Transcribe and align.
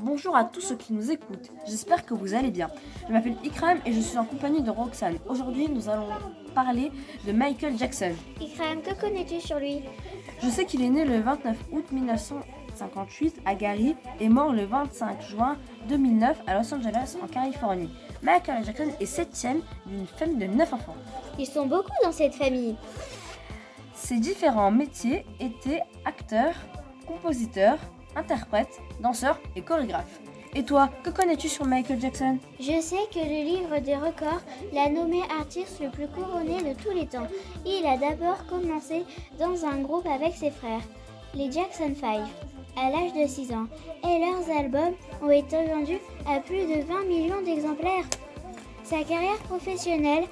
Bonjour 0.00 0.36
à 0.36 0.44
tous 0.44 0.60
ceux 0.60 0.76
qui 0.76 0.92
nous 0.92 1.10
écoutent, 1.10 1.50
j'espère 1.66 2.06
que 2.06 2.14
vous 2.14 2.32
allez 2.32 2.52
bien. 2.52 2.70
Je 3.08 3.12
m'appelle 3.12 3.34
Ikram 3.44 3.78
et 3.84 3.92
je 3.92 3.98
suis 4.00 4.16
en 4.16 4.24
compagnie 4.24 4.62
de 4.62 4.70
Roxane. 4.70 5.18
Aujourd'hui, 5.28 5.68
nous 5.68 5.88
allons 5.88 6.06
parler 6.54 6.92
de 7.26 7.32
Michael 7.32 7.76
Jackson. 7.76 8.12
Ikram, 8.40 8.80
que 8.80 8.94
connais-tu 8.94 9.40
sur 9.40 9.58
lui? 9.58 9.82
Je 10.40 10.48
sais 10.50 10.66
qu'il 10.66 10.82
est 10.82 10.88
né 10.88 11.04
le 11.04 11.20
29 11.20 11.56
août 11.72 11.84
1958 11.90 13.40
à 13.44 13.56
Gary 13.56 13.96
et 14.20 14.28
mort 14.28 14.52
le 14.52 14.66
25 14.66 15.20
juin 15.20 15.56
2009 15.88 16.42
à 16.46 16.54
Los 16.54 16.72
Angeles 16.72 17.16
en 17.20 17.26
Californie. 17.26 17.90
Michael 18.22 18.64
Jackson 18.64 18.92
est 19.00 19.06
septième 19.06 19.62
d'une 19.86 20.06
famille 20.06 20.36
de 20.36 20.46
9 20.46 20.74
enfants. 20.74 20.96
Ils 21.40 21.46
sont 21.46 21.66
beaucoup 21.66 21.90
dans 22.04 22.12
cette 22.12 22.36
famille. 22.36 22.76
Ses 23.94 24.20
différents 24.20 24.70
métiers 24.70 25.26
étaient 25.40 25.82
acteur, 26.04 26.54
compositeur, 27.08 27.78
interprète, 28.18 28.80
danseur 29.00 29.38
et 29.56 29.62
chorégraphe. 29.62 30.20
Et 30.54 30.64
toi, 30.64 30.88
que 31.02 31.10
connais-tu 31.10 31.48
sur 31.48 31.66
Michael 31.66 32.00
Jackson? 32.00 32.38
Je 32.58 32.80
sais 32.80 33.06
que 33.12 33.18
le 33.18 33.44
livre 33.44 33.78
des 33.80 33.96
records 33.96 34.42
l'a 34.72 34.88
nommé 34.88 35.20
artiste 35.38 35.80
le 35.80 35.90
plus 35.90 36.08
couronné 36.08 36.62
de 36.62 36.80
tous 36.80 36.90
les 36.90 37.06
temps. 37.06 37.28
Il 37.66 37.86
a 37.86 37.96
d'abord 37.96 38.44
commencé 38.46 39.04
dans 39.38 39.64
un 39.66 39.82
groupe 39.82 40.06
avec 40.06 40.34
ses 40.34 40.50
frères, 40.50 40.82
les 41.34 41.52
Jackson 41.52 41.94
5, 42.00 42.20
à 42.76 42.90
l'âge 42.90 43.12
de 43.12 43.28
6 43.28 43.52
ans, 43.52 43.66
et 44.04 44.18
leurs 44.18 44.58
albums 44.58 44.94
ont 45.22 45.30
été 45.30 45.66
vendus 45.66 46.00
à 46.26 46.40
plus 46.40 46.62
de 46.62 46.82
20 46.82 47.04
millions 47.04 47.42
d'exemplaires. 47.42 48.06
Sa 48.84 49.04
carrière 49.04 49.38
professionnelle 49.48 50.24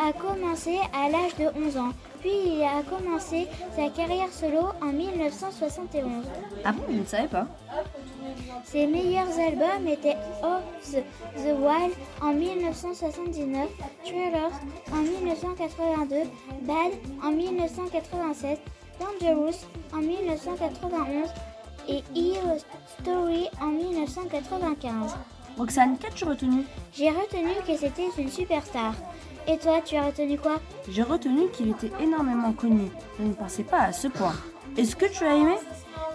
a 0.00 0.12
commencé 0.12 0.78
à 0.94 1.10
l'âge 1.10 1.36
de 1.36 1.50
11 1.54 1.76
ans, 1.76 1.92
puis 2.20 2.30
il 2.30 2.62
a 2.64 2.82
commencé 2.82 3.46
sa 3.76 3.88
carrière 3.90 4.32
solo 4.32 4.68
en 4.80 4.92
1971. 4.92 6.24
Ah 6.64 6.72
bon, 6.72 6.84
je 6.88 6.96
ne 6.96 7.04
savais 7.04 7.28
pas. 7.28 7.46
Ses 8.64 8.86
meilleurs 8.86 9.38
albums 9.38 9.86
étaient 9.86 10.16
Off 10.42 10.62
the, 10.90 11.02
Wild 11.36 11.92
en 12.22 12.32
1979, 12.32 13.68
Thriller 14.04 14.50
en 14.92 15.02
1982, 15.02 16.16
Bad 16.62 16.92
en 17.22 17.32
1987, 17.32 18.58
Dangerous 18.98 19.66
en 19.92 19.98
1991 19.98 21.28
et 21.88 22.02
Hero 22.14 22.56
Story 23.00 23.48
en 23.60 23.68
1995. 23.68 25.16
Roxane, 25.60 25.98
qu'as-tu 25.98 26.24
retenu? 26.24 26.64
J'ai 26.96 27.10
retenu 27.10 27.50
que 27.66 27.76
c'était 27.76 28.08
une 28.16 28.30
superstar. 28.30 28.94
Et 29.46 29.58
toi, 29.58 29.82
tu 29.84 29.94
as 29.94 30.06
retenu 30.06 30.38
quoi? 30.38 30.58
J'ai 30.88 31.02
retenu 31.02 31.50
qu'il 31.52 31.68
était 31.68 31.92
énormément 32.00 32.54
connu. 32.54 32.88
Je 33.18 33.26
ne 33.26 33.34
pensais 33.34 33.64
pas 33.64 33.80
à 33.80 33.92
ce 33.92 34.08
point. 34.08 34.32
Est-ce 34.78 34.96
que 34.96 35.04
tu 35.04 35.22
as 35.22 35.36
aimé? 35.36 35.56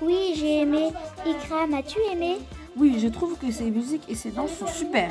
Oui, 0.01 0.33
j'ai 0.35 0.61
aimé. 0.61 0.89
Ikram, 1.27 1.75
as-tu 1.75 1.99
aimé? 2.11 2.39
Oui, 2.77 2.97
je 3.01 3.07
trouve 3.07 3.37
que 3.37 3.49
ses 3.51 3.71
musiques 3.71 4.03
et 4.09 4.15
ses 4.15 4.31
danses 4.31 4.57
sont 4.57 4.67
super. 4.67 5.09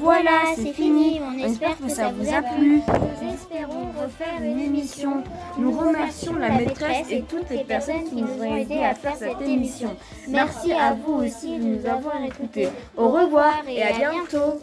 Voilà, 0.00 0.54
c'est 0.56 0.72
fini. 0.72 1.20
On 1.20 1.38
espère 1.38 1.76
que 1.78 1.88
ça 1.88 2.08
vous 2.08 2.32
a 2.32 2.40
plu. 2.40 2.80
Nous 2.86 3.34
espérons 3.34 3.88
refaire 4.02 4.42
une 4.42 4.58
émission. 4.58 5.22
Nous 5.58 5.72
remercions 5.72 6.34
la 6.36 6.48
maîtresse 6.50 7.06
et 7.10 7.22
toutes 7.22 7.50
les 7.50 7.64
personnes 7.64 8.04
qui 8.08 8.16
nous 8.16 8.42
ont 8.42 8.56
aidés 8.56 8.82
à 8.82 8.94
faire 8.94 9.16
cette 9.16 9.42
émission. 9.42 9.94
Merci 10.28 10.72
à 10.72 10.94
vous 10.94 11.24
aussi 11.24 11.58
de 11.58 11.64
nous 11.64 11.86
avoir 11.86 12.22
écoutés. 12.24 12.68
Au 12.96 13.08
revoir 13.10 13.62
et 13.68 13.82
à 13.82 13.92
bientôt. 13.92 14.60